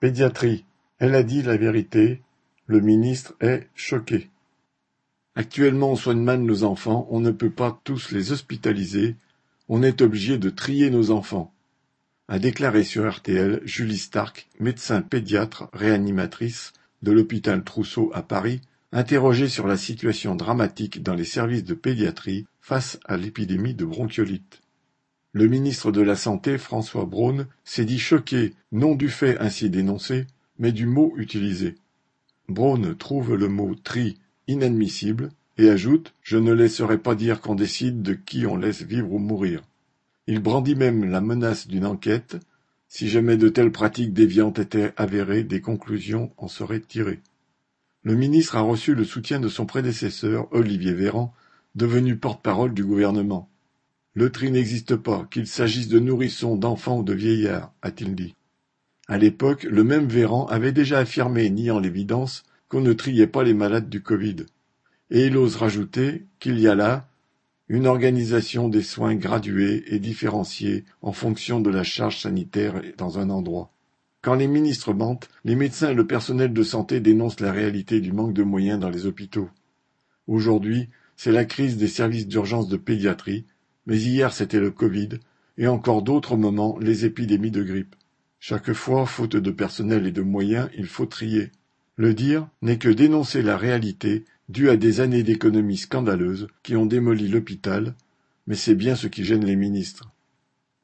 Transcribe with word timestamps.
Pédiatrie. 0.00 0.64
Elle 0.98 1.16
a 1.16 1.24
dit 1.24 1.42
la 1.42 1.56
vérité. 1.56 2.22
Le 2.66 2.80
ministre 2.80 3.34
est 3.40 3.66
choqué. 3.74 4.30
Actuellement 5.34 5.92
on 5.92 5.96
soigne 5.96 6.22
mal 6.22 6.42
nos 6.42 6.62
enfants, 6.64 7.08
on 7.10 7.20
ne 7.20 7.30
peut 7.30 7.50
pas 7.50 7.80
tous 7.84 8.10
les 8.10 8.32
hospitaliser, 8.32 9.16
on 9.68 9.82
est 9.82 10.02
obligé 10.02 10.36
de 10.36 10.50
trier 10.50 10.90
nos 10.90 11.10
enfants, 11.12 11.52
a 12.26 12.38
déclaré 12.38 12.82
sur 12.82 13.08
RTL 13.08 13.60
Julie 13.64 13.98
Stark, 13.98 14.48
médecin 14.58 15.00
pédiatre 15.00 15.68
réanimatrice 15.72 16.72
de 17.02 17.12
l'hôpital 17.12 17.62
Trousseau 17.62 18.10
à 18.14 18.22
Paris, 18.22 18.60
interrogée 18.90 19.48
sur 19.48 19.66
la 19.66 19.76
situation 19.76 20.34
dramatique 20.34 21.02
dans 21.02 21.14
les 21.14 21.24
services 21.24 21.64
de 21.64 21.74
pédiatrie 21.74 22.46
face 22.60 22.98
à 23.04 23.16
l'épidémie 23.16 23.74
de 23.74 23.84
bronchiolite. 23.84 24.60
Le 25.32 25.46
ministre 25.46 25.92
de 25.92 26.00
la 26.00 26.16
Santé, 26.16 26.56
François 26.56 27.04
Braun, 27.04 27.46
s'est 27.62 27.84
dit 27.84 27.98
choqué 27.98 28.54
non 28.72 28.94
du 28.94 29.10
fait 29.10 29.38
ainsi 29.38 29.68
dénoncé, 29.68 30.26
mais 30.58 30.72
du 30.72 30.86
mot 30.86 31.12
utilisé. 31.16 31.74
Braun 32.48 32.94
trouve 32.94 33.34
le 33.34 33.48
mot 33.48 33.74
tri 33.74 34.18
inadmissible 34.46 35.28
et 35.58 35.68
ajoute 35.68 36.14
Je 36.22 36.38
ne 36.38 36.52
laisserai 36.52 36.96
pas 36.98 37.14
dire 37.14 37.40
qu'on 37.40 37.54
décide 37.54 38.00
de 38.00 38.14
qui 38.14 38.46
on 38.46 38.56
laisse 38.56 38.82
vivre 38.82 39.12
ou 39.12 39.18
mourir. 39.18 39.62
Il 40.26 40.40
brandit 40.40 40.74
même 40.74 41.04
la 41.04 41.20
menace 41.20 41.68
d'une 41.68 41.86
enquête. 41.86 42.38
Si 42.88 43.08
jamais 43.08 43.36
de 43.36 43.50
telles 43.50 43.72
pratiques 43.72 44.14
déviantes 44.14 44.58
étaient 44.58 44.92
avérées, 44.96 45.42
des 45.42 45.60
conclusions 45.60 46.32
en 46.38 46.48
seraient 46.48 46.80
tirées. 46.80 47.20
Le 48.02 48.14
ministre 48.14 48.56
a 48.56 48.62
reçu 48.62 48.94
le 48.94 49.04
soutien 49.04 49.40
de 49.40 49.48
son 49.48 49.66
prédécesseur, 49.66 50.48
Olivier 50.52 50.94
Véran, 50.94 51.34
devenu 51.74 52.16
porte-parole 52.16 52.72
du 52.72 52.82
gouvernement. 52.82 53.50
Le 54.18 54.30
tri 54.30 54.50
n'existe 54.50 54.96
pas, 54.96 55.28
qu'il 55.30 55.46
s'agisse 55.46 55.86
de 55.86 56.00
nourrissons, 56.00 56.56
d'enfants 56.56 56.98
ou 56.98 57.02
de 57.04 57.14
vieillards, 57.14 57.72
a-t-il 57.82 58.16
dit. 58.16 58.34
À 59.06 59.16
l'époque, 59.16 59.62
le 59.62 59.84
même 59.84 60.08
Véran 60.08 60.46
avait 60.46 60.72
déjà 60.72 60.98
affirmé, 60.98 61.48
niant 61.50 61.78
l'évidence, 61.78 62.42
qu'on 62.68 62.80
ne 62.80 62.92
triait 62.92 63.28
pas 63.28 63.44
les 63.44 63.54
malades 63.54 63.88
du 63.88 64.02
Covid. 64.02 64.46
Et 65.12 65.26
il 65.26 65.36
ose 65.36 65.54
rajouter 65.54 66.26
qu'il 66.40 66.58
y 66.58 66.66
a 66.66 66.74
là 66.74 67.08
une 67.68 67.86
organisation 67.86 68.68
des 68.68 68.82
soins 68.82 69.14
graduée 69.14 69.84
et 69.86 70.00
différenciée 70.00 70.84
en 71.00 71.12
fonction 71.12 71.60
de 71.60 71.70
la 71.70 71.84
charge 71.84 72.18
sanitaire 72.18 72.82
dans 72.96 73.20
un 73.20 73.30
endroit. 73.30 73.70
Quand 74.20 74.34
les 74.34 74.48
ministres 74.48 74.94
mentent, 74.94 75.28
les 75.44 75.54
médecins 75.54 75.90
et 75.90 75.94
le 75.94 76.08
personnel 76.08 76.52
de 76.52 76.62
santé 76.64 76.98
dénoncent 76.98 77.38
la 77.38 77.52
réalité 77.52 78.00
du 78.00 78.10
manque 78.10 78.34
de 78.34 78.42
moyens 78.42 78.80
dans 78.80 78.90
les 78.90 79.06
hôpitaux. 79.06 79.48
Aujourd'hui, 80.26 80.88
c'est 81.14 81.30
la 81.30 81.44
crise 81.44 81.76
des 81.76 81.86
services 81.86 82.26
d'urgence 82.26 82.68
de 82.68 82.76
pédiatrie, 82.76 83.46
mais 83.88 83.98
hier 83.98 84.32
c'était 84.32 84.60
le 84.60 84.70
Covid, 84.70 85.08
et 85.56 85.66
encore 85.66 86.02
d'autres 86.02 86.36
moments 86.36 86.78
les 86.78 87.06
épidémies 87.06 87.50
de 87.50 87.64
grippe. 87.64 87.96
Chaque 88.38 88.72
fois, 88.72 89.06
faute 89.06 89.34
de 89.34 89.50
personnel 89.50 90.06
et 90.06 90.12
de 90.12 90.22
moyens, 90.22 90.68
il 90.76 90.86
faut 90.86 91.06
trier. 91.06 91.50
Le 91.96 92.14
dire 92.14 92.46
n'est 92.62 92.78
que 92.78 92.88
dénoncer 92.88 93.42
la 93.42 93.56
réalité 93.56 94.24
due 94.48 94.68
à 94.68 94.76
des 94.76 95.00
années 95.00 95.24
d'économies 95.24 95.78
scandaleuses 95.78 96.46
qui 96.62 96.76
ont 96.76 96.86
démoli 96.86 97.28
l'hôpital, 97.28 97.96
mais 98.46 98.54
c'est 98.54 98.76
bien 98.76 98.94
ce 98.94 99.08
qui 99.08 99.24
gêne 99.24 99.44
les 99.44 99.56
ministres. 99.56 100.12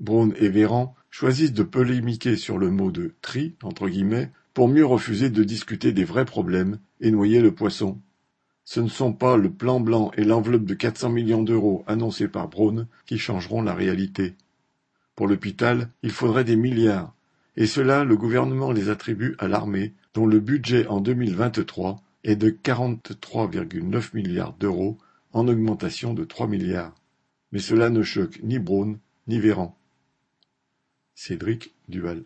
Braun 0.00 0.32
et 0.38 0.48
Véran 0.48 0.94
choisissent 1.10 1.52
de 1.52 1.62
polémiquer 1.62 2.36
sur 2.36 2.56
le 2.56 2.70
mot 2.70 2.90
de 2.90 3.14
tri, 3.20 3.54
entre 3.62 3.88
guillemets, 3.88 4.30
pour 4.54 4.68
mieux 4.68 4.86
refuser 4.86 5.28
de 5.28 5.44
discuter 5.44 5.92
des 5.92 6.04
vrais 6.04 6.24
problèmes 6.24 6.78
et 7.00 7.10
noyer 7.10 7.40
le 7.40 7.52
poisson. 7.54 8.00
Ce 8.64 8.80
ne 8.80 8.88
sont 8.88 9.12
pas 9.12 9.36
le 9.36 9.50
plan 9.50 9.80
blanc 9.80 10.10
et 10.16 10.24
l'enveloppe 10.24 10.64
de 10.64 10.74
400 10.74 11.10
millions 11.10 11.42
d'euros 11.42 11.84
annoncés 11.86 12.28
par 12.28 12.48
Braun 12.48 12.86
qui 13.06 13.18
changeront 13.18 13.62
la 13.62 13.74
réalité. 13.74 14.34
Pour 15.16 15.26
l'hôpital, 15.26 15.90
il 16.02 16.10
faudrait 16.10 16.44
des 16.44 16.56
milliards, 16.56 17.14
et 17.56 17.66
cela 17.66 18.04
le 18.04 18.16
gouvernement 18.16 18.72
les 18.72 18.88
attribue 18.88 19.34
à 19.38 19.48
l'armée, 19.48 19.92
dont 20.14 20.26
le 20.26 20.40
budget 20.40 20.86
en 20.86 21.00
2023 21.00 22.00
est 22.24 22.36
de 22.36 22.50
43,9 22.50 24.14
milliards 24.14 24.54
d'euros, 24.54 24.98
en 25.32 25.48
augmentation 25.48 26.14
de 26.14 26.24
3 26.24 26.46
milliards. 26.46 26.94
Mais 27.52 27.58
cela 27.58 27.90
ne 27.90 28.02
choque 28.02 28.40
ni 28.42 28.58
Braun 28.58 28.98
ni 29.26 29.38
Véran. 29.38 29.76
Cédric 31.14 31.74
Duval 31.88 32.20